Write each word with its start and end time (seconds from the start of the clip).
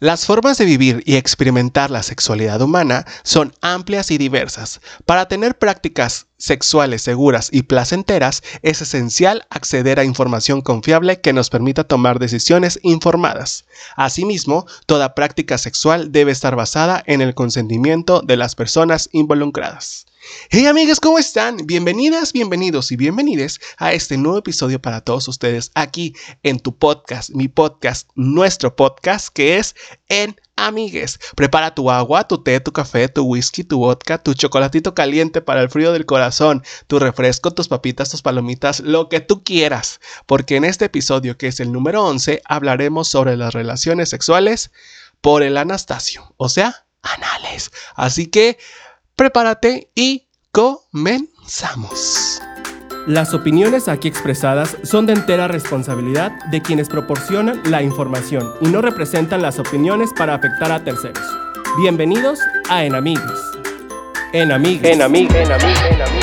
Las 0.00 0.26
formas 0.26 0.58
de 0.58 0.64
vivir 0.64 1.02
y 1.06 1.16
experimentar 1.16 1.90
la 1.90 2.02
sexualidad 2.02 2.60
humana 2.60 3.04
son 3.22 3.52
amplias 3.60 4.10
y 4.10 4.18
diversas. 4.18 4.80
Para 5.06 5.26
tener 5.26 5.58
prácticas 5.58 6.26
sexuales 6.38 7.02
seguras 7.02 7.48
y 7.52 7.62
placenteras, 7.62 8.42
es 8.62 8.80
esencial 8.80 9.46
acceder 9.50 9.98
a 9.98 10.04
información 10.04 10.60
confiable 10.60 11.20
que 11.20 11.32
nos 11.32 11.50
permita 11.50 11.84
tomar 11.84 12.18
decisiones 12.18 12.78
informadas. 12.82 13.64
Asimismo, 13.96 14.66
toda 14.86 15.14
práctica 15.14 15.58
sexual 15.58 16.12
debe 16.12 16.32
estar 16.32 16.54
basada 16.54 17.02
en 17.06 17.20
el 17.20 17.34
consentimiento 17.34 18.22
de 18.22 18.36
las 18.36 18.54
personas 18.54 19.08
involucradas. 19.12 20.07
Hey 20.50 20.66
amigas, 20.66 20.98
¿cómo 20.98 21.18
están? 21.18 21.58
Bienvenidas, 21.64 22.32
bienvenidos 22.32 22.90
y 22.90 22.96
bienvenides 22.96 23.60
a 23.76 23.92
este 23.92 24.16
nuevo 24.16 24.38
episodio 24.38 24.82
para 24.82 25.00
todos 25.00 25.28
ustedes 25.28 25.70
aquí 25.74 26.12
en 26.42 26.58
tu 26.58 26.76
podcast, 26.76 27.30
mi 27.30 27.46
podcast, 27.46 28.10
nuestro 28.16 28.74
podcast 28.74 29.28
que 29.28 29.58
es 29.58 29.76
En 30.08 30.34
Amigues. 30.56 31.20
Prepara 31.36 31.72
tu 31.72 31.88
agua, 31.88 32.26
tu 32.26 32.42
té, 32.42 32.58
tu 32.58 32.72
café, 32.72 33.08
tu 33.08 33.22
whisky, 33.22 33.62
tu 33.62 33.78
vodka, 33.78 34.18
tu 34.18 34.34
chocolatito 34.34 34.92
caliente 34.92 35.40
para 35.40 35.60
el 35.60 35.70
frío 35.70 35.92
del 35.92 36.04
corazón, 36.04 36.64
tu 36.88 36.98
refresco, 36.98 37.52
tus 37.52 37.68
papitas, 37.68 38.10
tus 38.10 38.22
palomitas, 38.22 38.80
lo 38.80 39.08
que 39.08 39.20
tú 39.20 39.44
quieras, 39.44 40.00
porque 40.26 40.56
en 40.56 40.64
este 40.64 40.86
episodio 40.86 41.38
que 41.38 41.46
es 41.46 41.60
el 41.60 41.70
número 41.70 42.04
11 42.04 42.42
hablaremos 42.44 43.06
sobre 43.06 43.36
las 43.36 43.54
relaciones 43.54 44.08
sexuales 44.08 44.72
por 45.20 45.44
el 45.44 45.56
Anastasio, 45.56 46.34
o 46.36 46.48
sea, 46.48 46.86
anales. 47.02 47.70
Así 47.94 48.26
que 48.26 48.58
prepárate 49.18 49.90
y 49.96 50.28
comenzamos. 50.52 52.40
Las 53.08 53.34
opiniones 53.34 53.88
aquí 53.88 54.06
expresadas 54.06 54.76
son 54.84 55.06
de 55.06 55.14
entera 55.14 55.48
responsabilidad 55.48 56.30
de 56.52 56.62
quienes 56.62 56.88
proporcionan 56.88 57.60
la 57.64 57.82
información 57.82 58.48
y 58.60 58.68
no 58.68 58.80
representan 58.80 59.42
las 59.42 59.58
opiniones 59.58 60.10
para 60.16 60.34
afectar 60.34 60.70
a 60.70 60.84
terceros. 60.84 61.24
Bienvenidos 61.80 62.38
a. 62.70 62.84
Enamigues. 62.84 63.40
Enamigues. 64.32 64.92
Enamigues. 64.92 65.34
Enamigues. 65.34 66.17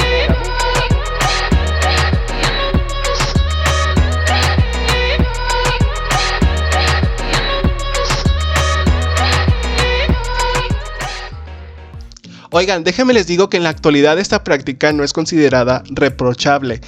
Oigan, 12.57 12.85
déjenme 12.85 13.11
les 13.11 13.27
digo 13.27 13.49
que 13.49 13.57
en 13.57 13.63
la 13.63 13.69
actualidad 13.69 14.17
esta 14.17 14.45
práctica 14.45 14.93
no 14.93 15.03
es 15.03 15.11
considerada 15.11 15.83
reprochable, 15.89 16.79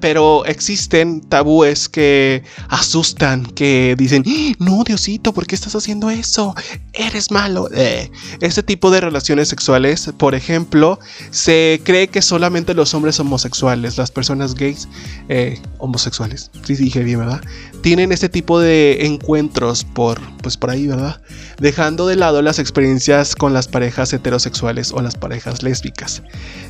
pero 0.00 0.46
existen 0.46 1.20
tabúes 1.20 1.90
que 1.90 2.42
asustan, 2.70 3.44
que 3.44 3.94
dicen, 3.98 4.24
¡Ah! 4.26 4.54
no, 4.58 4.84
Diosito, 4.84 5.34
¿por 5.34 5.46
qué 5.46 5.56
estás 5.56 5.74
haciendo 5.74 6.08
eso? 6.08 6.54
Eres 6.94 7.30
malo. 7.30 7.68
Eh, 7.74 8.10
este 8.40 8.62
tipo 8.62 8.90
de 8.90 9.02
relaciones 9.02 9.48
sexuales, 9.48 10.10
por 10.16 10.34
ejemplo, 10.34 10.98
se 11.32 11.82
cree 11.84 12.08
que 12.08 12.22
solamente 12.22 12.72
los 12.72 12.94
hombres 12.94 13.20
homosexuales, 13.20 13.98
las 13.98 14.10
personas 14.10 14.54
gays, 14.54 14.88
eh, 15.28 15.60
homosexuales, 15.76 16.50
sí 16.64 16.76
dije 16.76 17.04
bien, 17.04 17.18
¿verdad? 17.18 17.42
Tienen 17.82 18.10
este 18.10 18.30
tipo 18.30 18.58
de 18.58 19.04
encuentros 19.04 19.84
por, 19.84 20.18
pues 20.38 20.56
por 20.56 20.70
ahí, 20.70 20.86
¿verdad? 20.86 21.20
Dejando 21.58 22.06
de 22.06 22.16
lado 22.16 22.40
las 22.40 22.58
experiencias 22.58 23.36
con 23.36 23.52
las 23.52 23.68
parejas 23.68 24.14
heterosexuales 24.14 24.77
o 24.92 25.02
las 25.02 25.16
parejas 25.16 25.62
lésbicas. 25.62 26.22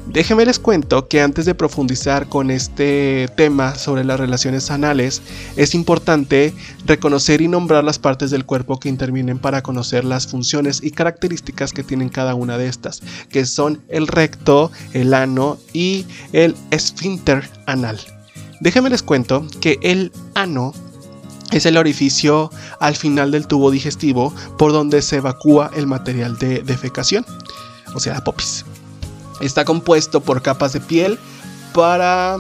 Déjenme 0.07 0.47
les 0.47 0.59
cuento 0.59 1.09
que 1.09 1.21
antes 1.21 1.45
de 1.45 1.55
profundizar 1.55 2.29
con 2.29 2.51
este 2.51 3.29
tema 3.37 3.75
sobre 3.75 4.05
las 4.05 4.19
relaciones 4.19 4.71
anales, 4.71 5.21
es 5.57 5.75
importante 5.75 6.55
reconocer 6.87 7.43
y 7.43 7.49
nombrar 7.49 7.85
las 7.85 7.99
partes 7.99 8.31
del 8.31 8.47
cuerpo 8.47 8.81
que 8.81 8.89
intervienen 8.89 9.39
para 9.39 9.63
conocer 9.63 10.05
las 10.05 10.27
funciones 10.27 10.83
y 10.83 10.91
características 10.91 11.73
que 11.73 11.85
tienen 11.85 12.09
cada 12.09 12.35
una 12.35 12.57
de 12.57 12.69
estas, 12.69 13.03
que 13.29 13.45
son 13.45 13.83
el 13.89 14.07
recto, 14.07 14.73
el 14.93 15.13
ano 15.15 15.59
y 15.73 16.07
el 16.33 16.57
esfínter 16.71 17.49
anal. 17.67 17.99
Déjenme 18.61 18.91
les 18.91 19.03
cuento 19.03 19.47
que 19.61 19.79
el 19.83 20.11
ano 20.35 20.73
es 21.53 21.67
el 21.67 21.77
orificio 21.77 22.51
al 22.81 22.97
final 22.97 23.31
del 23.31 23.47
tubo 23.47 23.71
digestivo 23.71 24.35
por 24.59 24.73
donde 24.73 25.03
se 25.03 25.17
evacúa 25.17 25.71
el 25.75 25.87
material 25.87 26.39
de 26.39 26.63
defecación 26.63 27.25
o 27.95 28.01
sea, 28.01 28.23
popis. 28.23 28.65
Está 29.41 29.65
compuesto 29.65 30.21
por 30.21 30.43
capas 30.43 30.73
de 30.73 30.81
piel 30.81 31.19
para 31.73 32.39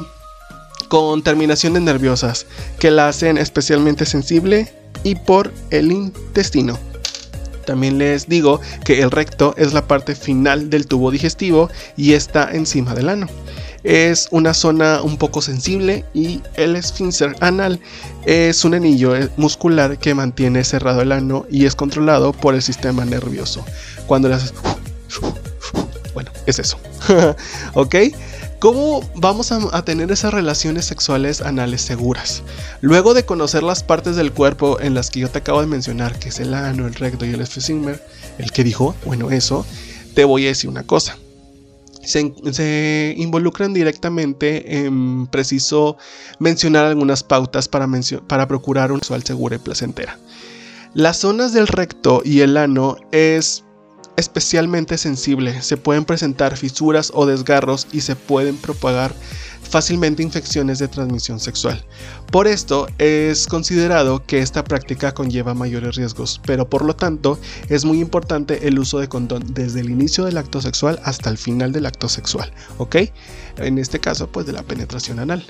con 0.89 1.23
terminaciones 1.23 1.83
nerviosas 1.83 2.47
que 2.79 2.91
la 2.91 3.09
hacen 3.09 3.39
especialmente 3.39 4.07
sensible 4.07 4.73
y 5.05 5.15
por 5.15 5.53
el 5.71 5.93
intestino. 5.93 6.79
También 7.67 7.99
les 7.99 8.27
digo 8.27 8.61
que 8.85 9.03
el 9.03 9.11
recto 9.11 9.55
es 9.59 9.75
la 9.75 9.87
parte 9.87 10.15
final 10.15 10.71
del 10.71 10.87
tubo 10.87 11.11
digestivo 11.11 11.69
y 11.97 12.15
está 12.15 12.51
encima 12.51 12.95
del 12.95 13.11
ano. 13.11 13.27
Es 13.85 14.29
una 14.31 14.55
zona 14.55 15.03
un 15.03 15.19
poco 15.19 15.43
sensible 15.43 16.05
y 16.15 16.41
el 16.55 16.77
esfínter 16.77 17.37
anal 17.41 17.79
es 18.25 18.65
un 18.65 18.75
anillo 18.75 19.15
muscular 19.37 19.99
que 19.99 20.15
mantiene 20.15 20.65
cerrado 20.65 21.03
el 21.03 21.13
ano 21.13 21.47
y 21.51 21.67
es 21.67 21.75
controlado 21.75 22.33
por 22.33 22.55
el 22.55 22.63
sistema 22.63 23.05
nervioso. 23.05 23.65
Cuando 24.07 24.33
haces 24.35 24.55
bueno, 26.19 26.33
es 26.47 26.59
eso. 26.59 26.81
¿Ok? 27.75 27.95
¿Cómo 28.59 29.09
vamos 29.15 29.53
a, 29.53 29.85
tener 29.85 30.11
esas 30.11 30.35
relaciones 30.35 30.85
sexuales 30.85 31.43
anales 31.43 31.81
seguras? 31.81 32.43
Luego 32.81 33.15
de 33.15 33.25
conocer 33.25 33.63
las 33.63 33.85
partes 33.85 34.17
del 34.17 34.33
cuerpo 34.33 34.81
en 34.81 34.95
las 34.95 35.11
que 35.11 35.21
yo 35.21 35.31
te 35.31 35.39
acabo 35.39 35.61
de 35.61 35.69
mencionar, 35.69 36.19
que 36.19 36.31
es 36.31 36.41
el 36.41 36.55
ano, 36.55 36.89
el 36.89 36.95
recto 36.95 37.25
y 37.25 37.35
el 37.35 37.41
esfínter, 37.41 38.05
el 38.39 38.51
que 38.51 38.65
dijo, 38.65 38.97
bueno, 39.05 39.31
eso, 39.31 39.65
te 40.17 40.25
voy 40.25 40.47
a 40.47 40.49
decir 40.49 40.69
una 40.69 40.83
cosa. 40.83 41.17
Se, 42.03 43.15
involucran 43.17 43.73
directamente 43.73 44.79
en 44.79 45.29
preciso 45.29 45.99
mencionar 46.41 46.87
algunas 46.87 47.23
pautas 47.23 47.69
para, 47.69 47.89
para 48.27 48.49
procurar 48.49 48.91
un 48.91 48.99
sexual 48.99 49.23
seguro 49.23 49.55
y 49.55 49.59
placentera. 49.59 50.19
Las 50.95 51.19
zonas 51.19 51.53
del 51.53 51.69
recto 51.69 52.23
y 52.25 52.41
el 52.41 52.57
ano 52.57 52.97
es 53.13 53.63
especialmente 54.19 54.99
sensible, 54.99 55.63
se 55.63 55.77
pueden 55.77 56.05
presentar 56.05 56.57
fisuras 56.57 57.13
o 57.15 57.25
desgarros 57.25 57.87
y 57.93 58.01
se 58.01 58.17
pueden 58.17 58.57
propagar 58.57 59.15
fácilmente 59.63 60.25
infecciones 60.25 60.81
de 60.81 60.89
transmisión 60.89 61.39
sexual. 61.39 61.85
Por 62.33 62.49
esto 62.49 62.89
es 62.99 63.47
considerado 63.47 64.25
que 64.27 64.41
esta 64.41 64.65
práctica 64.65 65.15
conlleva 65.15 65.55
mayores 65.55 65.95
riesgos, 65.95 66.41
pero 66.45 66.69
por 66.69 66.85
lo 66.85 66.97
tanto 66.97 67.39
es 67.69 67.85
muy 67.85 68.01
importante 68.01 68.67
el 68.67 68.81
uso 68.81 68.99
de 68.99 69.09
condón 69.09 69.45
desde 69.55 69.81
el 69.81 69.91
inicio 69.91 70.25
del 70.25 70.39
acto 70.39 70.61
sexual 70.61 70.99
hasta 71.05 71.31
el 71.31 71.39
final 71.39 71.71
del 71.71 71.87
acto 71.87 72.09
sexual, 72.09 72.53
¿ok? 72.79 72.97
En 73.59 73.79
este 73.79 74.01
caso 74.01 74.27
pues 74.27 74.47
de 74.47 74.53
la 74.53 74.65
penetración 74.65 75.21
anal. 75.21 75.47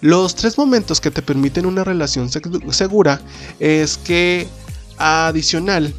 Los 0.00 0.34
tres 0.36 0.56
momentos 0.56 1.02
que 1.02 1.10
te 1.10 1.20
permiten 1.20 1.66
una 1.66 1.84
relación 1.84 2.30
segura 2.30 3.20
es 3.60 3.98
que 3.98 4.48
adicional 4.96 5.92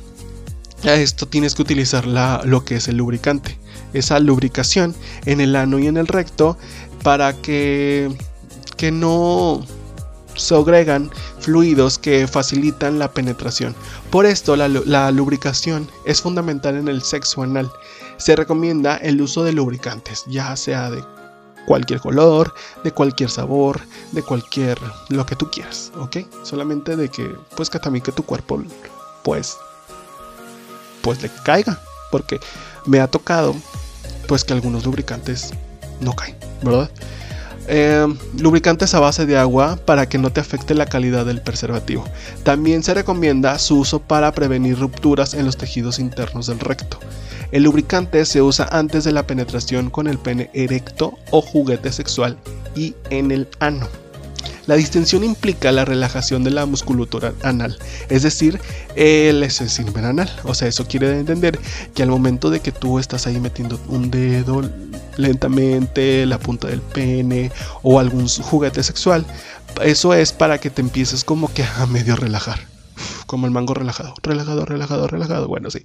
a 0.83 0.93
esto 0.93 1.27
tienes 1.27 1.55
que 1.55 1.61
utilizar 1.61 2.05
lo 2.05 2.63
que 2.63 2.75
es 2.75 2.87
el 2.87 2.97
lubricante. 2.97 3.57
Esa 3.93 4.19
lubricación 4.19 4.95
en 5.25 5.41
el 5.41 5.55
ano 5.55 5.79
y 5.79 5.87
en 5.87 5.97
el 5.97 6.07
recto 6.07 6.57
para 7.03 7.33
que, 7.33 8.09
que 8.75 8.91
no 8.91 9.65
agregan 10.51 11.09
fluidos 11.39 11.97
que 11.97 12.27
facilitan 12.27 12.99
la 12.99 13.11
penetración. 13.11 13.75
Por 14.11 14.25
esto 14.25 14.55
la, 14.55 14.67
la, 14.67 15.11
lubricación 15.11 15.89
es 16.05 16.21
fundamental 16.21 16.75
en 16.75 16.87
el 16.87 17.01
sexo 17.01 17.41
anal. 17.41 17.71
Se 18.17 18.35
recomienda 18.35 18.97
el 18.97 19.21
uso 19.21 19.43
de 19.43 19.53
lubricantes, 19.53 20.23
ya 20.27 20.55
sea 20.55 20.91
de 20.91 21.03
cualquier 21.65 21.99
color, 21.99 22.53
de 22.83 22.91
cualquier 22.91 23.29
sabor, 23.29 23.81
de 24.11 24.23
cualquier 24.23 24.79
lo 25.09 25.25
que 25.25 25.35
tú 25.35 25.49
quieras, 25.51 25.91
¿ok? 25.99 26.17
Solamente 26.43 26.95
de 26.95 27.09
que 27.09 27.35
pues 27.55 27.69
que 27.69 27.79
también 27.79 28.03
que 28.03 28.11
tu 28.11 28.23
cuerpo 28.23 28.63
pues 29.23 29.57
pues 31.07 31.21
le 31.21 31.29
caiga. 31.45 31.79
Porque 32.11 32.37
me 32.85 32.99
ha 32.99 33.07
tocado 33.07 33.55
pues 34.27 34.43
que 34.43 34.51
algunos 34.51 34.85
lubricantes 34.85 35.51
no 36.01 36.13
caen, 36.13 36.35
¿verdad? 36.61 36.89
Em, 37.69 38.17
lubricantes 38.37 38.93
a 38.93 38.99
base 38.99 39.25
de 39.25 39.37
agua 39.37 39.77
para 39.85 40.09
que 40.09 40.17
no 40.17 40.31
te 40.31 40.41
afecte 40.41 40.73
la 40.73 40.85
calidad 40.85 41.25
del 41.25 41.41
preservativo. 41.41 42.03
También 42.43 42.83
se 42.83 42.93
recomienda 42.93 43.57
su 43.57 43.79
uso 43.79 43.99
para 43.99 44.33
prevenir 44.33 44.77
rupturas 44.77 45.33
en 45.33 45.45
los 45.45 45.55
tejidos 45.55 45.97
internos 45.97 46.47
del 46.47 46.59
recto. 46.59 46.99
El 47.53 47.63
lubricante 47.63 48.25
se 48.25 48.41
usa 48.41 48.67
antes 48.69 49.05
de 49.05 49.13
la 49.13 49.25
penetración 49.25 49.89
con 49.89 50.07
el 50.07 50.17
pene 50.17 50.49
erecto 50.53 51.13
o 51.31 51.41
juguete 51.41 51.93
sexual 51.93 52.37
y 52.75 52.95
en 53.09 53.31
el 53.31 53.47
ano. 53.59 53.87
La 54.67 54.75
distensión 54.75 55.23
implica 55.23 55.71
la 55.71 55.85
relajación 55.85 56.43
de 56.43 56.51
la 56.51 56.65
musculatura 56.65 57.33
anal, 57.41 57.79
es 58.09 58.23
decir, 58.23 58.59
el 58.95 59.41
esfínter 59.41 60.05
anal. 60.05 60.29
O 60.43 60.53
sea, 60.53 60.67
eso 60.67 60.85
quiere 60.85 61.17
entender 61.17 61.57
que 61.95 62.03
al 62.03 62.09
momento 62.09 62.49
de 62.49 62.59
que 62.59 62.73
tú 62.73 62.99
estás 62.99 63.27
ahí 63.27 63.39
metiendo 63.39 63.79
un 63.87 64.11
dedo 64.11 64.61
lentamente, 65.15 66.25
la 66.25 66.37
punta 66.37 66.67
del 66.67 66.81
pene 66.81 67.51
o 67.81 67.99
algún 67.99 68.27
juguete 68.27 68.83
sexual, 68.83 69.25
eso 69.81 70.13
es 70.13 70.33
para 70.33 70.59
que 70.59 70.69
te 70.69 70.81
empieces 70.81 71.23
como 71.23 71.51
que 71.53 71.63
a 71.63 71.85
medio 71.85 72.15
relajar. 72.15 72.59
como 73.27 73.45
el 73.45 73.51
mango 73.51 73.73
relajado, 73.73 74.15
relajado, 74.23 74.65
relajado, 74.65 75.07
relajado. 75.07 75.47
Bueno, 75.47 75.69
sí. 75.69 75.83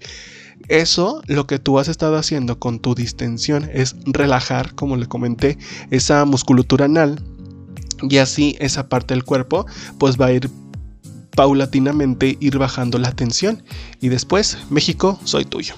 Eso, 0.69 1.23
lo 1.27 1.47
que 1.47 1.59
tú 1.59 1.79
has 1.79 1.89
estado 1.89 2.17
haciendo 2.17 2.59
con 2.59 2.79
tu 2.79 2.95
distensión 2.95 3.69
es 3.73 3.97
relajar, 4.07 4.75
como 4.75 4.97
le 4.97 5.07
comenté, 5.07 5.59
esa 5.91 6.25
musculatura 6.25 6.85
anal 6.85 7.21
y 8.09 8.19
así 8.19 8.57
esa 8.61 8.89
parte 8.89 9.15
del 9.15 9.25
cuerpo 9.25 9.67
pues 9.99 10.21
va 10.21 10.27
a 10.27 10.33
ir 10.33 10.51
paulatinamente 11.35 12.37
ir 12.41 12.59
bajando 12.59 12.99
la 12.99 13.13
tensión 13.13 13.63
y 14.01 14.09
después 14.09 14.59
México 14.71 15.19
soy 15.25 15.45
tuyo 15.45 15.75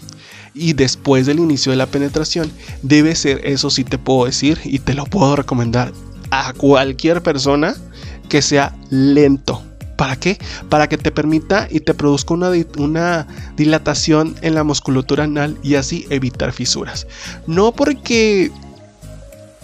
y 0.55 0.73
después 0.73 1.26
del 1.26 1.38
inicio 1.38 1.71
de 1.71 1.76
la 1.76 1.87
penetración 1.87 2.50
debe 2.82 3.15
ser 3.15 3.41
eso 3.44 3.71
sí 3.71 3.85
te 3.85 3.99
puedo 3.99 4.26
decir 4.26 4.61
y 4.65 4.81
te 4.81 4.94
lo 4.94 5.05
puedo 5.05 5.37
recomendar 5.37 5.93
a 6.31 6.53
cualquier 6.55 7.23
persona 7.23 7.76
que 8.29 8.43
sea 8.43 8.77
lento 8.91 9.62
¿Para 9.97 10.17
qué? 10.17 10.38
Para 10.69 10.88
que 10.88 10.99
te 10.99 11.12
permita 11.12 11.69
y 11.70 11.81
te 11.81 11.94
produzca 11.94 12.35
una, 12.35 12.50
una, 12.79 13.27
dilatación 13.56 14.35
en 14.43 14.55
la 14.55 14.65
musculatura 14.65 15.25
anal 15.25 15.56
y 15.62 15.77
así 15.77 16.06
evitar 16.11 16.53
fisuras. 16.53 17.06
No 17.47 17.73
porque 17.73 18.50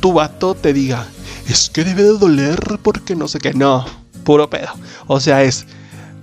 tu 0.01 0.13
vato 0.13 0.55
te 0.55 0.73
diga, 0.73 1.07
es 1.51 1.71
que 1.71 1.85
debe 1.85 2.03
de 2.03 2.19
doler 2.19 2.79
porque 2.83 3.15
no 3.17 3.29
sé 3.29 3.39
qué. 3.39 3.53
No, 3.55 3.85
puro 4.25 4.49
pedo. 4.49 4.71
O 5.07 5.21
sea, 5.21 5.43
es 5.43 5.67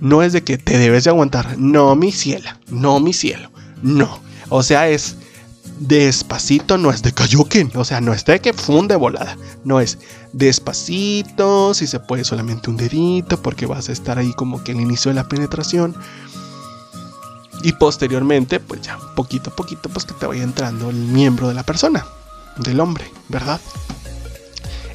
no 0.00 0.22
es 0.22 0.32
de 0.32 0.42
que 0.42 0.58
te 0.58 0.78
debes 0.78 1.04
de 1.04 1.10
aguantar. 1.10 1.58
No, 1.58 1.94
mi 1.96 2.12
cielo. 2.12 2.50
No, 2.68 3.00
mi 3.00 3.12
cielo. 3.12 3.50
No. 3.82 4.20
O 4.48 4.62
sea, 4.62 4.88
es 4.88 5.16
despacito, 5.80 6.78
no 6.78 6.90
es 6.90 7.02
de 7.02 7.12
Kayoken. 7.12 7.72
O 7.74 7.84
sea, 7.84 8.00
no 8.00 8.12
es 8.12 8.24
de 8.24 8.40
que 8.40 8.52
funde 8.52 8.96
volada. 8.96 9.36
No 9.64 9.80
es 9.80 9.98
despacito, 10.32 11.74
si 11.74 11.86
se 11.86 12.00
puede 12.00 12.24
solamente 12.24 12.70
un 12.70 12.76
dedito, 12.76 13.42
porque 13.42 13.66
vas 13.66 13.88
a 13.88 13.92
estar 13.92 14.18
ahí 14.18 14.32
como 14.34 14.62
que 14.62 14.72
el 14.72 14.80
inicio 14.80 15.10
de 15.10 15.16
la 15.16 15.28
penetración. 15.28 15.96
Y 17.62 17.72
posteriormente, 17.72 18.60
pues 18.60 18.82
ya 18.82 18.98
poquito 19.16 19.50
a 19.50 19.56
poquito, 19.56 19.88
pues 19.88 20.04
que 20.04 20.14
te 20.14 20.26
vaya 20.26 20.44
entrando 20.44 20.90
el 20.90 20.96
miembro 20.96 21.48
de 21.48 21.54
la 21.54 21.64
persona, 21.64 22.06
del 22.56 22.78
hombre, 22.78 23.10
¿verdad? 23.28 23.60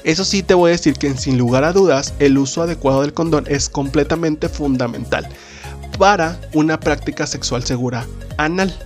Eso 0.03 0.25
sí 0.25 0.43
te 0.43 0.53
voy 0.53 0.69
a 0.69 0.71
decir 0.73 0.95
que 0.95 1.15
sin 1.15 1.37
lugar 1.37 1.63
a 1.63 1.71
dudas 1.71 2.13
el 2.19 2.37
uso 2.37 2.61
adecuado 2.61 3.01
del 3.01 3.13
condón 3.13 3.45
es 3.47 3.69
completamente 3.69 4.49
fundamental 4.49 5.27
para 5.97 6.41
una 6.53 6.77
práctica 6.77 7.25
sexual 7.25 7.63
segura 7.63 8.05
anal, 8.37 8.77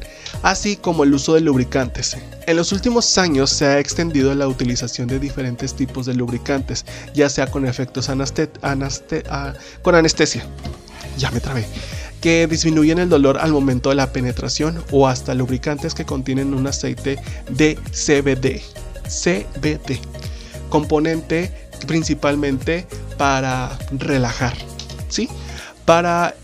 así 0.43 0.75
como 0.75 1.03
el 1.03 1.13
uso 1.15 1.33
de 1.33 1.41
lubricantes. 1.41 2.17
En 2.45 2.55
los 2.55 2.71
últimos 2.71 3.17
años 3.17 3.49
se 3.49 3.65
ha 3.65 3.79
extendido 3.79 4.33
la 4.35 4.47
utilización 4.47 5.07
de 5.07 5.17
diferentes 5.17 5.73
tipos 5.73 6.05
de 6.05 6.13
lubricantes, 6.13 6.85
ya 7.15 7.29
sea 7.29 7.47
con 7.47 7.65
efectos 7.65 8.09
ah, 8.09 9.53
con 9.81 9.95
anestesia. 9.95 10.45
Ya 11.17 11.31
me 11.31 11.39
trabé 11.39 11.65
que 12.21 12.45
disminuyen 12.45 12.99
el 12.99 13.09
dolor 13.09 13.39
al 13.39 13.51
momento 13.51 13.89
de 13.89 13.95
la 13.95 14.11
penetración 14.11 14.83
o 14.91 15.07
hasta 15.07 15.33
lubricantes 15.33 15.95
que 15.95 16.05
contienen 16.05 16.53
un 16.53 16.67
aceite 16.67 17.17
de 17.49 17.75
CBD. 17.91 18.61
CBD 19.07 19.99
componente 20.69 21.51
principalmente 21.87 22.87
para 23.17 23.77
relajar, 23.91 24.55
¿sí? 25.09 25.29
Para 25.85 26.35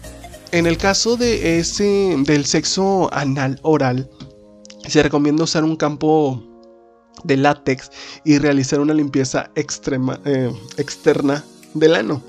en 0.51 0.67
el 0.67 0.77
caso 0.77 1.17
de 1.17 1.59
ese 1.59 2.15
del 2.19 2.45
sexo 2.45 3.11
anal 3.13 3.59
oral 3.63 4.09
se 4.87 5.01
recomienda 5.01 5.43
usar 5.43 5.63
un 5.63 5.75
campo 5.75 6.43
de 7.23 7.37
látex 7.37 7.89
y 8.23 8.37
realizar 8.37 8.79
una 8.79 8.93
limpieza 8.93 9.49
extrema, 9.55 10.19
eh, 10.25 10.51
externa 10.77 11.43
del 11.73 11.95
ano. 11.95 12.21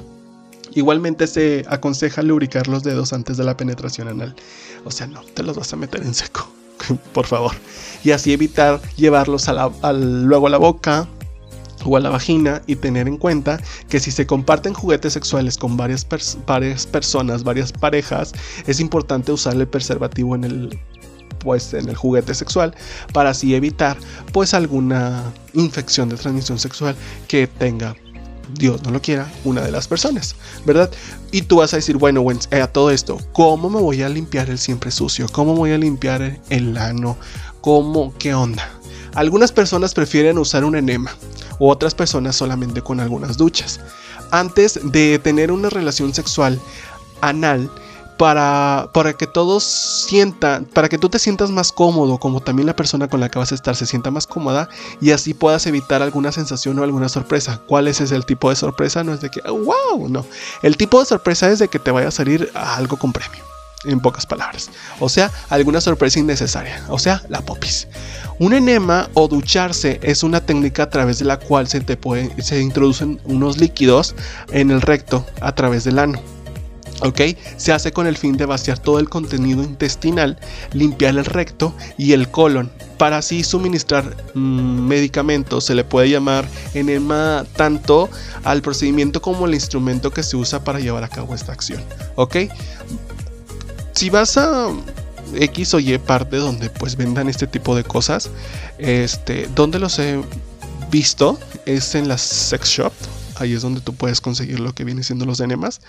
Igualmente 0.75 1.27
se 1.27 1.65
aconseja 1.69 2.23
lubricar 2.23 2.69
los 2.69 2.83
dedos 2.83 3.13
antes 3.13 3.37
de 3.37 3.45
la 3.45 3.57
penetración 3.57 4.09
anal. 4.09 4.35
O 4.85 4.91
sea, 4.91 5.07
no 5.07 5.23
te 5.23 5.43
los 5.43 5.57
vas 5.57 5.73
a 5.73 5.77
meter 5.77 6.03
en 6.03 6.15
seco, 6.15 6.49
por 7.13 7.27
favor. 7.27 7.53
Y 8.03 8.11
así 8.11 8.33
evitar 8.33 8.81
llevarlos 8.97 9.49
luego 9.93 10.47
a 10.47 10.51
la 10.51 10.59
boca 10.59 11.09
o 11.85 11.97
a 11.97 12.01
la 12.01 12.11
vagina 12.11 12.63
y 12.67 12.77
tener 12.77 13.09
en 13.09 13.17
cuenta 13.17 13.61
que 13.89 14.01
si 14.01 14.11
se 14.11 14.27
comparten 14.27 14.75
juguetes 14.75 15.13
sexuales 15.13 15.57
con 15.57 15.77
varias, 15.77 16.05
personas, 16.05 17.45
varias 17.45 17.73
parejas, 17.73 18.33
es 18.67 18.81
importante 18.81 19.33
usar 19.33 19.55
el 19.55 19.67
preservativo 19.67 20.35
en 20.35 20.45
el 20.45 20.79
pues 21.41 21.75
en 21.75 21.91
el 21.91 21.95
juguete 21.95 22.33
sexual 22.33 22.75
para 23.13 23.31
así 23.31 23.55
evitar 23.55 23.99
pues 24.33 24.55
alguna 24.55 25.23
infección 25.53 26.09
de 26.09 26.17
transmisión 26.17 26.59
sexual 26.59 26.97
que 27.29 27.47
tenga 27.47 27.95
Dios 28.53 28.83
no 28.83 28.91
lo 28.91 29.01
quiera, 29.01 29.31
una 29.45 29.63
de 29.63 29.71
las 29.71 29.89
personas, 29.89 30.37
¿verdad? 30.65 30.91
Y 31.33 31.43
tú 31.43 31.57
vas 31.57 31.73
a 31.73 31.77
decir, 31.77 31.97
bueno, 31.97 32.25
eh, 32.51 32.61
a 32.61 32.67
todo 32.67 32.91
esto, 32.91 33.19
¿cómo 33.33 33.71
me 33.71 33.81
voy 33.81 34.03
a 34.03 34.09
limpiar 34.09 34.51
el 34.51 34.59
siempre 34.59 34.91
sucio? 34.91 35.27
¿Cómo 35.33 35.55
voy 35.55 35.73
a 35.73 35.79
limpiar 35.79 36.41
el 36.51 36.77
ano? 36.77 37.17
¿Cómo? 37.61 38.15
¿Qué 38.19 38.35
onda? 38.35 38.69
Algunas 39.15 39.53
personas 39.53 39.95
prefieren 39.95 40.39
usar 40.39 40.65
un 40.65 40.77
enema, 40.77 41.17
o 41.59 41.71
otras 41.71 41.95
personas 41.95 42.37
solamente 42.37 42.83
con 42.83 43.01
algunas 43.01 43.37
duchas. 43.37 43.81
Antes 44.31 44.81
de 44.83 45.19
tener 45.19 45.53
una 45.53 45.71
relación 45.71 46.13
sexual 46.15 46.61
anal, 47.21 47.71
para, 48.17 48.91
para 48.93 49.15
que 49.15 49.27
todos 49.27 49.65
sientan, 49.65 50.67
para 50.67 50.89
que 50.89 50.99
tú 50.99 51.09
te 51.09 51.19
sientas 51.19 51.51
más 51.51 51.73
cómodo, 51.73 52.19
como 52.19 52.41
también 52.41 52.67
la 52.67 52.77
persona 52.77 53.09
con 53.09 53.21
la 53.21 53.29
que 53.29 53.39
vas 53.39 53.53
a 53.53 53.55
estar 53.55 53.75
se 53.75 53.87
sienta 53.87 54.11
más 54.11 54.27
cómoda 54.27 54.69
y 55.01 55.11
así 55.11 55.35
puedas 55.35 55.67
evitar 55.67 56.03
alguna 56.03 56.33
sensación 56.33 56.79
o 56.79 56.85
alguna 56.85 57.09
sorpresa. 57.09 57.61
¿Cuál 57.67 57.89
es 57.89 58.01
el 58.01 58.25
tipo 58.25 58.51
de 58.51 58.57
sorpresa? 58.57 59.03
No 59.05 59.13
es 59.13 59.21
de 59.21 59.31
que, 59.31 59.41
wow, 59.43 60.09
no. 60.09 60.25
El 60.63 60.77
tipo 60.77 61.01
de 61.01 61.07
sorpresa 61.07 61.51
es 61.51 61.59
de 61.59 61.69
que 61.69 61.79
te 61.79 61.91
vaya 61.91 62.09
a 62.09 62.13
salir 62.13 62.51
algo 62.55 62.97
con 62.97 63.13
premio 63.13 63.54
en 63.87 64.01
pocas 64.01 64.27
palabras. 64.27 64.71
O 65.01 65.09
sea, 65.09 65.31
alguna 65.49 65.81
sorpresa 65.81 66.19
innecesaria. 66.19 66.83
O 66.89 66.99
sea, 66.99 67.23
la 67.29 67.41
popis. 67.41 67.89
Un 68.39 68.53
enema 68.53 69.09
o 69.15 69.29
ducharse 69.29 70.01
es 70.03 70.23
una 70.23 70.41
técnica 70.41 70.85
a 70.85 70.91
través 70.91 71.19
de 71.19 71.25
la 71.25 71.39
cual 71.39 71.69
se, 71.69 71.81
te 71.81 71.97
puede, 71.97 72.43
se 72.43 72.61
introducen 72.61 73.21
unos 73.25 73.59
líquidos 73.59 74.15
en 74.51 74.71
el 74.71 74.81
recto 74.81 75.25
a 75.41 75.55
través 75.55 75.85
del 75.85 75.99
ano. 75.99 76.21
¿Ok? 77.01 77.21
Se 77.57 77.73
hace 77.73 77.93
con 77.93 78.07
el 78.07 78.17
fin 78.17 78.37
de 78.37 78.47
vaciar 78.47 78.79
todo 78.79 78.99
el 78.99 79.09
contenido 79.09 79.63
intestinal, 79.63 80.39
limpiar 80.73 81.17
el 81.17 81.25
recto 81.25 81.75
y 81.99 82.13
el 82.13 82.31
colon, 82.31 82.71
para 82.99 83.19
así 83.19 83.43
suministrar 83.45 84.17
mm, 84.35 84.87
medicamentos. 84.87 85.65
Se 85.65 85.75
le 85.75 85.85
puede 85.85 86.09
llamar 86.09 86.49
enema 86.73 87.45
tanto 87.57 88.09
al 88.45 88.63
procedimiento 88.63 89.21
como 89.21 89.45
al 89.45 89.55
instrumento 89.55 90.11
que 90.11 90.23
se 90.23 90.37
usa 90.37 90.63
para 90.63 90.81
llevar 90.81 91.05
a 91.05 91.09
cabo 91.09 91.35
esta 91.35 91.53
acción. 91.53 91.83
¿Ok? 92.15 92.37
Si 93.95 94.11
vas 94.11 94.37
a 94.37 94.71
X 95.35 95.75
o 95.75 95.81
Y 95.81 95.97
parte 95.99 96.37
donde 96.37 96.71
pues 96.71 96.97
vendan 96.97 97.29
este 97.29 97.47
tipo 97.47 97.75
de 97.75 97.85
cosas, 97.85 98.31
este, 98.79 99.49
donde 99.55 99.79
los 99.79 99.99
he 99.99 100.21
visto 100.91 101.39
es 101.67 101.95
en 101.95 102.09
las 102.09 102.21
sex 102.21 102.69
shop. 102.69 102.93
Ahí 103.37 103.53
es 103.53 103.63
donde 103.63 103.81
tú 103.81 103.95
puedes 103.95 104.21
conseguir 104.21 104.61
lo 104.61 104.75
que 104.75 104.85
viene 104.85 105.03
siendo 105.03 105.27
los 105.27 105.41
enemas, 105.41 105.81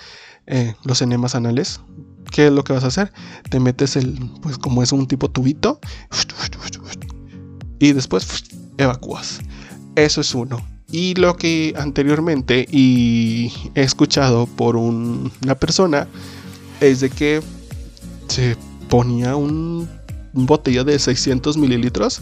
eh, 0.48 0.74
los 0.84 1.02
enemas 1.02 1.36
anales. 1.36 1.80
¿Qué 2.32 2.48
es 2.48 2.52
lo 2.52 2.64
que 2.64 2.74
vas 2.74 2.84
a 2.84 2.88
hacer? 2.88 3.14
Te 3.50 3.60
metes 3.60 3.96
el, 3.96 4.32
pues 4.42 4.58
como 4.58 4.82
es 4.82 4.92
un 4.92 5.08
tipo 5.08 5.30
tubito, 5.30 5.80
y 7.80 7.94
después 7.94 8.44
evacúas. 8.78 9.40
Eso 9.96 10.22
es 10.22 10.34
uno. 10.34 10.66
Y 10.92 11.14
lo 11.16 11.36
que 11.38 11.74
anteriormente 11.78 12.66
y 12.70 13.52
he 13.76 13.84
escuchado 13.84 14.48
por 14.48 14.76
una 14.76 15.56
persona 15.60 16.08
es 16.80 17.00
de 17.00 17.10
que 17.10 17.42
se 18.28 18.58
ponía 18.90 19.36
un, 19.36 19.90
botella 20.34 20.84
de 20.84 21.00
600 21.00 21.56
mililitros 21.58 22.22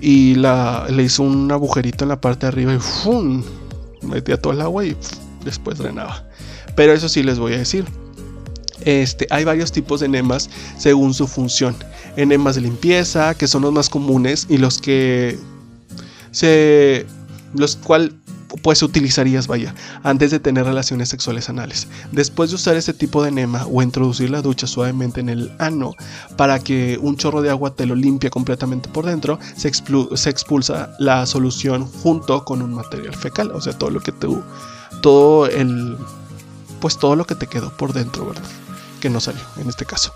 y 0.00 0.34
la, 0.34 0.86
le 0.90 1.02
hizo 1.02 1.22
un 1.22 1.52
agujerito 1.52 2.04
en 2.04 2.08
la 2.08 2.20
parte 2.20 2.46
de 2.46 2.48
arriba 2.48 2.74
y 2.74 4.06
metía 4.06 4.40
todo 4.40 4.52
el 4.52 4.60
agua 4.62 4.84
y 4.84 4.96
después 5.44 5.78
drenaba. 5.78 6.26
Pero 6.74 6.92
eso 6.92 7.08
sí 7.08 7.22
les 7.22 7.38
voy 7.38 7.54
a 7.54 7.58
decir. 7.58 7.84
Este, 8.84 9.26
hay 9.30 9.44
varios 9.44 9.72
tipos 9.72 10.00
de 10.00 10.06
enemas 10.06 10.50
según 10.78 11.14
su 11.14 11.26
función. 11.26 11.76
Enemas 12.16 12.54
de 12.56 12.62
limpieza, 12.62 13.34
que 13.34 13.46
son 13.46 13.62
los 13.62 13.72
más 13.72 13.88
comunes 13.88 14.46
y 14.48 14.58
los 14.58 14.78
que 14.78 15.38
se 16.30 17.06
los 17.54 17.76
cual 17.76 18.12
pues 18.62 18.82
utilizarías, 18.82 19.46
vaya, 19.46 19.74
antes 20.02 20.30
de 20.30 20.40
tener 20.40 20.64
relaciones 20.64 21.08
sexuales 21.08 21.48
anales. 21.48 21.88
Después 22.12 22.50
de 22.50 22.56
usar 22.56 22.76
este 22.76 22.94
tipo 22.94 23.22
de 23.22 23.30
enema 23.30 23.66
o 23.66 23.82
introducir 23.82 24.30
la 24.30 24.42
ducha 24.42 24.66
suavemente 24.66 25.20
en 25.20 25.28
el 25.28 25.52
ano 25.58 25.94
para 26.36 26.58
que 26.58 26.98
un 27.00 27.16
chorro 27.16 27.42
de 27.42 27.50
agua 27.50 27.74
te 27.74 27.86
lo 27.86 27.94
limpie 27.94 28.30
completamente 28.30 28.88
por 28.88 29.06
dentro, 29.06 29.38
se, 29.56 29.70
se 29.72 30.30
expulsa 30.30 30.90
la 30.98 31.26
solución 31.26 31.86
junto 31.86 32.44
con 32.44 32.62
un 32.62 32.74
material 32.74 33.14
fecal, 33.14 33.50
o 33.50 33.60
sea, 33.60 33.72
todo 33.72 33.90
lo 33.90 34.00
que 34.00 34.12
te 34.12 34.28
todo 35.00 35.46
el 35.46 35.96
pues 36.80 36.98
todo 36.98 37.16
lo 37.16 37.24
que 37.24 37.34
te 37.34 37.46
quedó 37.46 37.74
por 37.76 37.92
dentro, 37.92 38.26
¿verdad? 38.26 38.42
Que 39.00 39.08
no 39.08 39.20
salió 39.20 39.42
en 39.56 39.68
este 39.68 39.86
caso. 39.86 40.12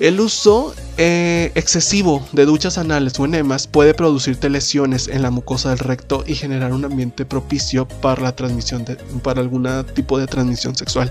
El 0.00 0.20
uso 0.20 0.74
eh, 0.96 1.50
excesivo 1.56 2.24
de 2.30 2.44
duchas 2.44 2.78
anales 2.78 3.18
o 3.18 3.24
enemas 3.24 3.66
puede 3.66 3.94
producirte 3.94 4.48
lesiones 4.48 5.08
en 5.08 5.22
la 5.22 5.32
mucosa 5.32 5.70
del 5.70 5.80
recto 5.80 6.22
y 6.24 6.36
generar 6.36 6.72
un 6.72 6.84
ambiente 6.84 7.24
propicio 7.24 7.88
para 7.88 8.22
la 8.22 8.36
transmisión 8.36 8.84
para 9.24 9.40
algún 9.40 9.68
tipo 9.94 10.18
de 10.18 10.28
transmisión 10.28 10.76
sexual. 10.76 11.10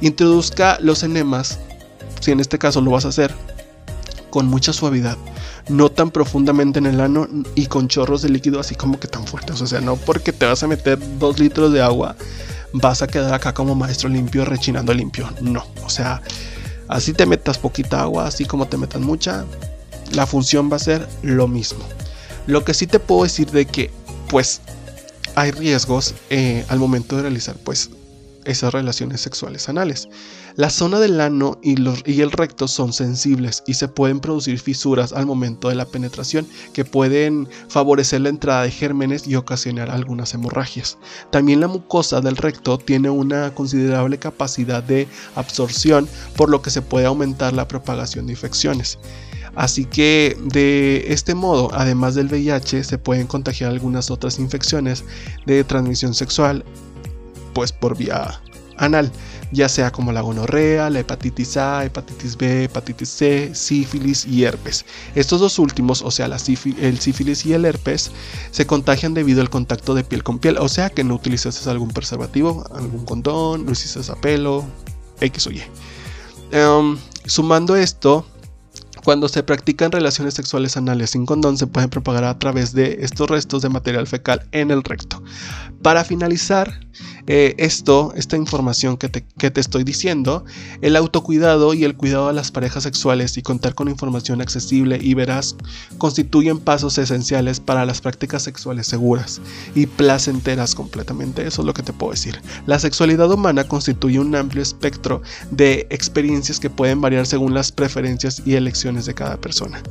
Introduzca 0.00 0.78
los 0.80 1.02
enemas, 1.02 1.58
si 2.20 2.30
en 2.30 2.40
este 2.40 2.58
caso 2.58 2.80
lo 2.80 2.92
vas 2.92 3.04
a 3.04 3.08
hacer, 3.08 3.34
con 4.30 4.46
mucha 4.46 4.72
suavidad, 4.72 5.18
no 5.68 5.90
tan 5.90 6.10
profundamente 6.10 6.78
en 6.78 6.86
el 6.86 7.00
ano 7.02 7.28
y 7.54 7.66
con 7.66 7.88
chorros 7.88 8.22
de 8.22 8.30
líquido 8.30 8.58
así 8.58 8.74
como 8.74 8.98
que 8.98 9.06
tan 9.06 9.26
fuertes. 9.26 9.60
O 9.60 9.66
sea, 9.66 9.82
no 9.82 9.96
porque 9.96 10.32
te 10.32 10.46
vas 10.46 10.62
a 10.62 10.66
meter 10.66 10.98
dos 11.18 11.38
litros 11.38 11.74
de 11.74 11.82
agua, 11.82 12.16
vas 12.72 13.02
a 13.02 13.06
quedar 13.06 13.34
acá 13.34 13.52
como 13.52 13.74
maestro 13.74 14.08
limpio 14.08 14.46
rechinando 14.46 14.94
limpio. 14.94 15.30
No, 15.42 15.66
o 15.84 15.90
sea, 15.90 16.22
así 16.88 17.12
te 17.12 17.26
metas 17.26 17.58
poquita 17.58 18.02
agua, 18.02 18.26
así 18.26 18.44
como 18.44 18.66
te 18.66 18.76
metas 18.76 19.00
mucha, 19.00 19.44
la 20.12 20.26
función 20.26 20.70
va 20.70 20.76
a 20.76 20.80
ser 20.80 21.08
lo 21.22 21.48
mismo. 21.48 21.84
Lo 22.46 22.64
que 22.64 22.74
sí 22.74 22.86
te 22.86 22.98
puedo 22.98 23.24
decir 23.24 23.50
de 23.50 23.66
que, 23.66 23.90
pues, 24.28 24.60
hay 25.34 25.50
riesgos 25.50 26.14
eh, 26.30 26.64
al 26.68 26.78
momento 26.78 27.16
de 27.16 27.22
realizar, 27.22 27.56
pues, 27.56 27.90
esas 28.44 28.72
relaciones 28.72 29.20
sexuales 29.20 29.68
anales. 29.68 30.08
La 30.56 30.70
zona 30.70 31.00
del 31.00 31.20
ano 31.20 31.58
y, 31.62 31.74
y, 32.04 32.20
el 32.20 32.30
recto 32.30 32.68
son 32.68 32.92
sensibles 32.92 33.62
y 33.66 33.74
se 33.74 33.88
pueden 33.88 34.20
producir 34.20 34.58
fisuras 34.60 35.12
al 35.12 35.26
momento 35.26 35.68
de 35.68 35.74
la 35.74 35.84
penetración 35.84 36.46
que 36.72 36.84
pueden 36.84 37.48
favorecer 37.68 38.20
la 38.20 38.28
entrada 38.28 38.62
de 38.62 38.70
gérmenes 38.70 39.26
y 39.26 39.34
ocasionar 39.34 39.90
algunas 39.90 40.32
hemorragias. 40.34 40.96
También 41.30 41.60
la 41.60 41.68
mucosa 41.68 42.20
del 42.20 42.36
recto 42.36 42.78
tiene 42.78 43.10
una 43.10 43.52
considerable 43.54 44.18
capacidad 44.18 44.82
de 44.82 45.08
absorción 45.34 46.08
por 46.36 46.50
lo 46.50 46.62
que 46.62 46.70
se 46.70 46.82
puede 46.82 47.06
aumentar 47.06 47.52
la 47.52 47.66
propagación 47.66 48.26
de 48.26 48.32
infecciones. 48.32 48.98
Así 49.56 49.84
que 49.84 50.36
de 50.52 51.04
este 51.08 51.34
modo, 51.34 51.70
además 51.72 52.14
del 52.14 52.26
VIH, 52.26 52.84
se 52.84 52.98
pueden 52.98 53.26
contagiar 53.26 53.70
algunas 53.70 54.10
otras 54.10 54.38
infecciones 54.38 55.04
de 55.46 55.62
transmisión 55.62 56.14
sexual, 56.14 56.64
pues 57.54 57.72
por 57.72 57.96
vía 57.96 58.40
anal, 58.76 59.10
ya 59.52 59.68
sea 59.68 59.92
como 59.92 60.12
la 60.12 60.20
gonorrea, 60.20 60.90
la 60.90 61.00
hepatitis 61.00 61.56
A, 61.56 61.84
hepatitis 61.84 62.36
B, 62.36 62.64
hepatitis 62.64 63.08
C, 63.08 63.54
sífilis 63.54 64.26
y 64.26 64.44
herpes. 64.44 64.84
Estos 65.14 65.40
dos 65.40 65.58
últimos, 65.58 66.02
o 66.02 66.10
sea, 66.10 66.28
la 66.28 66.36
el 66.36 66.98
sífilis 66.98 67.46
y 67.46 67.52
el 67.52 67.64
herpes, 67.64 68.10
se 68.50 68.66
contagian 68.66 69.14
debido 69.14 69.40
al 69.40 69.50
contacto 69.50 69.94
de 69.94 70.04
piel 70.04 70.22
con 70.22 70.38
piel, 70.38 70.58
o 70.58 70.68
sea 70.68 70.90
que 70.90 71.04
no 71.04 71.14
utilizaste 71.14 71.68
algún 71.70 71.90
preservativo, 71.90 72.64
algún 72.74 73.04
condón, 73.04 73.64
no 73.64 73.72
hiciste 73.72 74.10
a 74.10 74.16
pelo, 74.16 74.64
X 75.20 75.46
o 75.46 75.50
Y. 75.50 75.62
Em, 76.50 76.98
sumando 77.26 77.76
esto, 77.76 78.26
cuando 79.04 79.28
se 79.28 79.42
practican 79.42 79.92
relaciones 79.92 80.34
sexuales 80.34 80.76
anales 80.78 81.10
sin 81.10 81.26
condón 81.26 81.58
se 81.58 81.66
pueden 81.66 81.90
propagar 81.90 82.24
a 82.24 82.38
través 82.38 82.72
de 82.72 82.98
estos 83.00 83.28
restos 83.28 83.60
de 83.60 83.68
material 83.68 84.06
fecal 84.06 84.48
en 84.52 84.70
el 84.70 84.82
recto. 84.82 85.22
Para 85.82 86.04
finalizar, 86.04 86.80
eh, 87.26 87.54
esto, 87.58 88.12
esta 88.16 88.36
información 88.36 88.96
que 88.96 89.08
te, 89.08 89.24
que 89.38 89.50
te, 89.50 89.60
estoy 89.60 89.84
diciendo, 89.84 90.44
el 90.82 90.96
autocuidado 90.96 91.72
y 91.72 91.84
el 91.84 91.96
cuidado 91.96 92.28
de 92.28 92.34
las 92.34 92.50
parejas 92.50 92.82
sexuales 92.82 93.38
y 93.38 93.42
contar 93.42 93.74
con 93.74 93.88
información 93.88 94.40
accesible 94.40 94.98
y 95.00 95.14
veraz 95.14 95.56
constituyen 95.98 96.58
pasos 96.58 96.98
esenciales 96.98 97.60
para 97.60 97.86
las 97.86 98.00
prácticas 98.00 98.42
sexuales 98.42 98.86
seguras 98.86 99.40
y 99.74 99.86
placenteras 99.86 100.74
completamente. 100.74 101.46
Eso 101.46 101.62
es 101.62 101.66
lo 101.66 101.74
que 101.74 101.82
te 101.82 101.92
puedo 101.92 102.12
decir. 102.12 102.40
La 102.66 102.78
sexualidad 102.78 103.30
humana 103.30 103.64
constituye 103.64 104.18
un 104.18 104.34
amplio 104.34 104.62
espectro 104.62 105.22
de 105.50 105.86
experiencias 105.90 106.60
que 106.60 106.70
pueden 106.70 107.00
variar 107.00 107.26
según 107.26 107.54
las 107.54 107.72
preferencias 107.72 108.42
y 108.44 108.54
elecciones 108.54 109.06
de 109.06 109.14
cada 109.14 109.38
persona. 109.38 109.82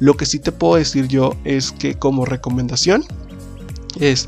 Lo 0.00 0.16
que 0.16 0.26
sí 0.26 0.38
te 0.38 0.52
puedo 0.52 0.76
decir 0.76 1.08
yo 1.08 1.34
es 1.44 1.72
que 1.72 1.94
como 1.94 2.24
recomendación 2.24 3.04
es 3.98 4.26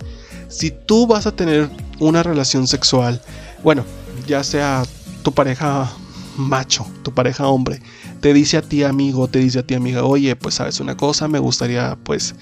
si 0.49 0.71
tú 0.71 1.07
vas 1.07 1.27
a 1.27 1.35
tener 1.35 1.69
una 1.99 2.23
relación 2.23 2.67
sexual, 2.67 3.21
bueno, 3.63 3.85
ya 4.27 4.43
sea 4.45 4.85
tu 5.23 5.33
pareja 5.33 5.91
macho, 6.37 6.87
tu 7.03 7.13
pareja 7.13 7.47
hombre, 7.47 7.81
te 8.21 8.33
dice 8.33 8.57
a 8.57 8.63
ti 8.63 8.83
amigo, 8.83 9.29
te 9.29 9.39
dice 9.39 9.61
a 9.61 9.63
ti 9.67 9.75
amiga, 9.75 10.05
oye, 10.05 10.35
pues 10.37 10.55
sabes 10.57 10.81
una 10.81 10.97
cosa, 10.97 11.29
me 11.29 11.39
gustaría 11.39 11.97
pues, 12.05 12.35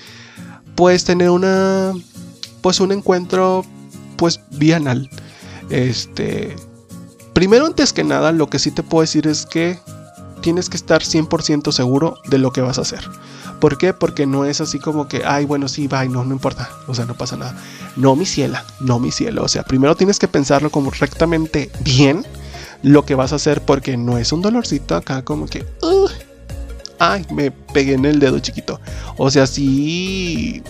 pues 0.74 1.04
tener 1.04 1.30
una, 1.30 1.92
pues 2.60 2.80
un 2.80 2.92
encuentro, 2.92 3.64
pues 4.16 4.40
bienal. 4.52 5.10
Este, 5.70 6.54
primero 7.32 7.66
antes 7.66 7.92
que 7.92 8.04
nada, 8.04 8.32
lo 8.32 8.48
que 8.48 8.58
sí 8.58 8.70
te 8.70 8.82
puedo 8.82 9.02
decir 9.02 9.26
es 9.26 9.46
que 9.46 9.78
tienes 10.42 10.68
que 10.68 10.76
estar 10.76 11.02
100% 11.02 11.72
seguro 11.72 12.18
de 12.26 12.38
lo 12.38 12.52
que 12.52 12.60
vas 12.60 12.78
a 12.78 12.82
hacer. 12.82 13.08
¿Por 13.60 13.78
qué? 13.78 13.94
Porque 13.94 14.26
no 14.26 14.44
es 14.44 14.60
así 14.60 14.78
como 14.78 15.08
que, 15.08 15.22
ay, 15.24 15.46
bueno, 15.46 15.68
sí, 15.68 15.86
va, 15.86 16.04
no, 16.04 16.24
no 16.24 16.32
importa, 16.32 16.68
o 16.86 16.94
sea, 16.94 17.06
no 17.06 17.14
pasa 17.14 17.36
nada. 17.36 17.56
No, 17.96 18.16
mi 18.16 18.26
ciela, 18.26 18.64
no, 18.80 18.98
mi 18.98 19.10
cielo. 19.10 19.44
O 19.44 19.48
sea, 19.48 19.62
primero 19.62 19.96
tienes 19.96 20.18
que 20.18 20.28
pensarlo 20.28 20.70
correctamente 20.70 21.70
bien 21.80 22.26
lo 22.82 23.06
que 23.06 23.14
vas 23.14 23.32
a 23.32 23.36
hacer 23.36 23.62
porque 23.62 23.96
no 23.96 24.18
es 24.18 24.32
un 24.32 24.42
dolorcito 24.42 24.96
acá 24.96 25.24
como 25.24 25.46
que, 25.46 25.64
ay, 26.98 27.24
me 27.30 27.50
pegué 27.50 27.94
en 27.94 28.04
el 28.04 28.18
dedo 28.18 28.38
chiquito. 28.40 28.80
O 29.16 29.30
sea, 29.30 29.46
si 29.46 30.62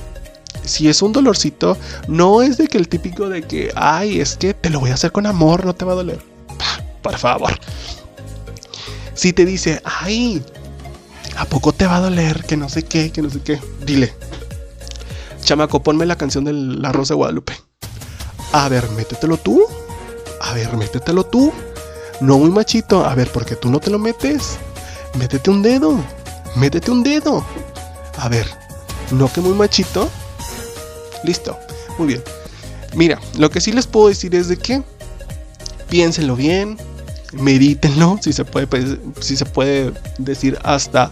si 0.64 0.88
es 0.88 1.02
un 1.02 1.12
dolorcito, 1.12 1.76
no 2.08 2.42
es 2.42 2.56
de 2.58 2.68
que 2.68 2.78
el 2.78 2.88
típico 2.88 3.28
de 3.28 3.42
que, 3.42 3.72
ay, 3.74 4.20
es 4.20 4.36
que 4.36 4.54
te 4.54 4.70
lo 4.70 4.80
voy 4.80 4.90
a 4.90 4.94
hacer 4.94 5.12
con 5.12 5.26
amor, 5.26 5.64
no 5.64 5.74
te 5.74 5.84
va 5.84 5.92
a 5.92 5.96
doler. 5.96 6.20
Por 7.02 7.18
favor. 7.18 7.52
Si 9.14 9.32
te 9.32 9.44
dice, 9.44 9.80
ay, 9.84 10.42
¿A 11.36 11.44
poco 11.46 11.72
te 11.72 11.86
va 11.86 11.96
a 11.96 12.00
doler? 12.00 12.44
Que 12.44 12.56
no 12.56 12.68
sé 12.68 12.82
qué, 12.82 13.10
que 13.10 13.22
no 13.22 13.30
sé 13.30 13.40
qué. 13.40 13.60
Dile. 13.84 14.14
Chamaco, 15.42 15.82
ponme 15.82 16.06
la 16.06 16.16
canción 16.16 16.44
de 16.44 16.52
la 16.52 16.92
Rosa 16.92 17.14
Guadalupe. 17.14 17.54
A 18.52 18.68
ver, 18.68 18.88
métetelo 18.90 19.38
tú. 19.38 19.62
A 20.40 20.52
ver, 20.52 20.76
métetelo 20.76 21.24
tú. 21.24 21.52
No 22.20 22.38
muy 22.38 22.50
machito. 22.50 23.04
A 23.04 23.14
ver, 23.14 23.30
¿por 23.30 23.44
qué 23.44 23.56
tú 23.56 23.70
no 23.70 23.80
te 23.80 23.90
lo 23.90 23.98
metes? 23.98 24.58
Métete 25.18 25.50
un 25.50 25.62
dedo. 25.62 25.96
Métete 26.54 26.90
un 26.90 27.02
dedo. 27.02 27.44
A 28.18 28.28
ver, 28.28 28.46
no 29.10 29.32
que 29.32 29.40
muy 29.40 29.54
machito. 29.54 30.10
Listo. 31.24 31.58
Muy 31.98 32.08
bien. 32.08 32.22
Mira, 32.94 33.18
lo 33.38 33.50
que 33.50 33.60
sí 33.60 33.72
les 33.72 33.86
puedo 33.86 34.08
decir 34.08 34.34
es 34.34 34.48
de 34.48 34.58
que 34.58 34.82
piénsenlo 35.88 36.36
bien, 36.36 36.76
medítenlo, 37.32 38.18
si 38.20 38.32
se 38.32 38.44
puede, 38.44 38.66
pues, 38.66 38.96
si 39.20 39.36
se 39.36 39.46
puede 39.46 39.92
decir 40.18 40.58
hasta 40.62 41.10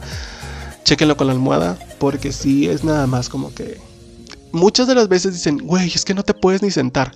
chequenlo 0.84 1.16
con 1.16 1.26
la 1.26 1.32
almohada, 1.32 1.78
porque 1.98 2.32
si 2.32 2.68
es 2.68 2.84
nada 2.84 3.06
más 3.06 3.28
como 3.28 3.54
que 3.54 3.78
muchas 4.52 4.86
de 4.86 4.94
las 4.94 5.08
veces 5.08 5.34
dicen, 5.34 5.58
güey, 5.58 5.92
es 5.92 6.04
que 6.04 6.14
no 6.14 6.22
te 6.22 6.34
puedes 6.34 6.62
ni 6.62 6.70
sentar. 6.70 7.12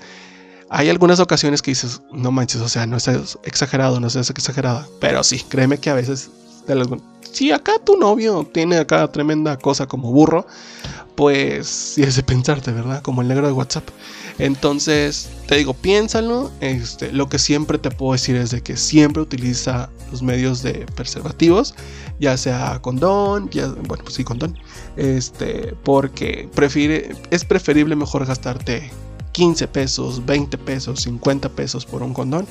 Hay 0.71 0.89
algunas 0.89 1.21
ocasiones 1.21 1.63
que 1.63 1.71
dices, 1.71 2.01
no 2.13 2.33
manches, 2.33 2.61
o 2.61 2.69
sea, 2.69 2.87
no 2.87 2.97
es 2.97 3.09
exagerado, 3.45 4.01
no 4.01 4.07
es 4.07 4.17
exagerada, 4.17 4.87
pero 5.01 5.23
sí, 5.23 5.45
créeme 5.49 5.79
que 5.79 5.91
a 5.91 5.95
veces, 5.95 6.31
si 7.35 7.51
acá 7.51 7.73
tu 7.85 7.97
novio 7.97 8.49
tiene 8.53 8.79
acá 8.79 9.11
tremenda 9.11 9.59
cosa 9.59 9.87
como 9.87 10.13
burro, 10.13 10.47
pues 11.17 11.67
sí 11.95 12.03
es 12.03 12.17
de 12.17 12.23
pensarte, 12.23 12.73
¿verdad? 12.73 13.03
Como 13.03 13.23
el 13.23 13.29
negro 13.29 13.47
de 13.47 13.53
WhatsApp. 13.53 13.89
Entonces, 14.39 15.29
te 15.47 15.57
digo, 15.57 15.75
piénsalo. 15.75 16.51
Este, 16.61 17.13
lo 17.13 17.29
que 17.29 17.39
siempre 17.39 17.79
te 17.79 17.91
puedo 17.91 18.13
decir 18.13 18.37
es 18.37 18.51
de 18.51 18.63
que 18.63 18.77
siempre 18.77 19.23
utiliza 19.23 19.91
los 20.11 20.23
medios 20.23 20.63
de 20.63 20.87
preservativos, 20.95 21.75
ya 22.21 22.37
sea 22.37 22.81
condón, 22.81 23.49
ya, 23.51 23.69
bueno, 23.69 24.05
pues 24.05 24.15
sí, 24.15 24.25
condón. 24.25 24.59
Este, 24.97 25.75
porque 25.83 26.49
prefiere, 26.55 27.17
es 27.31 27.45
preferible 27.45 27.97
mejor 27.97 28.27
gastarte 28.27 28.91
15 29.33 29.69
pesos, 29.69 30.25
20 30.25 30.57
pesos, 30.59 31.03
50 31.03 31.49
pesos 31.51 31.85
por 31.85 32.03
un 32.03 32.15
condón, 32.15 32.47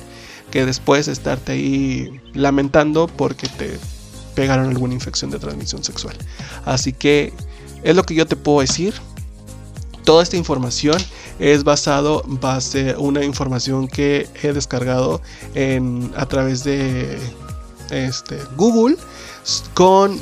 que 0.50 0.66
después 0.66 1.08
estarte 1.08 1.52
ahí 1.52 2.20
lamentando 2.34 3.06
porque 3.06 3.48
te 3.48 3.78
pegaron 4.34 4.68
alguna 4.68 4.94
infección 4.94 5.30
de 5.30 5.38
transmisión 5.38 5.82
sexual. 5.84 6.16
Así 6.64 6.92
que 6.92 7.32
es 7.82 7.94
lo 7.94 8.02
que 8.02 8.14
yo 8.14 8.26
te 8.26 8.36
puedo 8.36 8.60
decir. 8.60 8.94
Toda 10.04 10.22
esta 10.22 10.36
información 10.36 11.00
es 11.38 11.64
basado 11.64 12.22
base 12.26 12.94
una 12.98 13.24
información 13.24 13.88
que 13.88 14.28
he 14.42 14.52
descargado 14.52 15.22
en, 15.54 16.12
a 16.16 16.26
través 16.26 16.62
de 16.62 17.18
este, 17.90 18.38
Google 18.56 18.96
con 19.72 20.20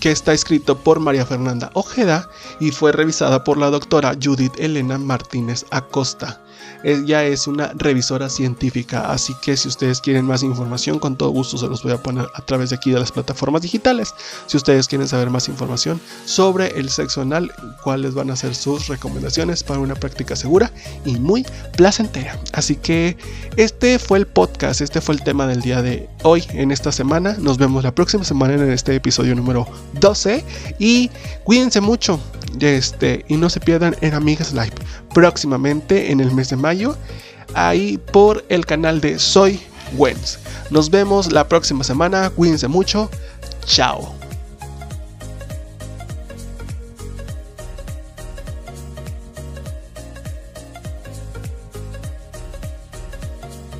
que 0.00 0.10
está 0.10 0.32
escrito 0.32 0.78
por 0.78 1.00
María 1.00 1.26
Fernanda 1.26 1.70
Ojeda 1.74 2.28
y 2.60 2.70
fue 2.70 2.92
revisada 2.92 3.44
por 3.44 3.58
la 3.58 3.70
doctora 3.70 4.16
Judith 4.20 4.54
Elena 4.58 4.98
Martínez 4.98 5.66
Acosta. 5.70 6.43
Ella 6.82 7.24
es 7.24 7.46
una 7.46 7.72
revisora 7.74 8.28
científica, 8.28 9.10
así 9.10 9.34
que 9.42 9.56
si 9.56 9.68
ustedes 9.68 10.00
quieren 10.00 10.26
más 10.26 10.42
información, 10.42 10.98
con 10.98 11.16
todo 11.16 11.30
gusto 11.30 11.56
se 11.56 11.66
los 11.66 11.82
voy 11.82 11.92
a 11.92 12.02
poner 12.02 12.26
a 12.34 12.44
través 12.44 12.70
de 12.70 12.76
aquí 12.76 12.90
de 12.90 13.00
las 13.00 13.12
plataformas 13.12 13.62
digitales. 13.62 14.14
Si 14.46 14.56
ustedes 14.56 14.86
quieren 14.86 15.08
saber 15.08 15.30
más 15.30 15.48
información 15.48 16.00
sobre 16.26 16.78
el 16.78 16.90
sexo 16.90 17.22
anal, 17.22 17.52
cuáles 17.82 18.14
van 18.14 18.30
a 18.30 18.36
ser 18.36 18.54
sus 18.54 18.88
recomendaciones 18.88 19.62
para 19.62 19.80
una 19.80 19.94
práctica 19.94 20.36
segura 20.36 20.70
y 21.04 21.18
muy 21.18 21.46
placentera. 21.76 22.38
Así 22.52 22.76
que 22.76 23.16
este 23.56 23.98
fue 23.98 24.18
el 24.18 24.26
podcast, 24.26 24.80
este 24.80 25.00
fue 25.00 25.14
el 25.14 25.22
tema 25.22 25.46
del 25.46 25.62
día 25.62 25.82
de 25.82 26.08
hoy 26.22 26.44
en 26.50 26.70
esta 26.70 26.92
semana. 26.92 27.36
Nos 27.38 27.58
vemos 27.58 27.82
la 27.82 27.94
próxima 27.94 28.24
semana 28.24 28.54
en 28.54 28.70
este 28.70 28.94
episodio 28.94 29.34
número 29.34 29.66
12 30.00 30.44
y 30.78 31.10
cuídense 31.44 31.80
mucho 31.80 32.20
este, 32.60 33.24
y 33.28 33.36
no 33.36 33.50
se 33.50 33.60
pierdan 33.60 33.96
en 34.00 34.14
Amigas 34.14 34.52
Live 34.52 34.74
próximamente 35.12 36.10
en 36.10 36.20
el 36.20 36.32
mes 36.32 36.50
de 36.50 36.56
mayo 36.56 36.96
ahí 37.54 37.98
por 38.12 38.44
el 38.48 38.66
canal 38.66 39.00
de 39.00 39.18
Soy 39.18 39.60
Wentz. 39.96 40.38
Nos 40.70 40.90
vemos 40.90 41.32
la 41.32 41.48
próxima 41.48 41.84
semana. 41.84 42.30
Cuídense 42.30 42.68
mucho. 42.68 43.10
Chao. 43.64 44.23